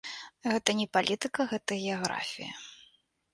Гэта 0.53 0.73
не 0.79 0.87
палітыка, 0.97 1.45
гэта 1.51 1.77
геаграфія. 1.83 2.51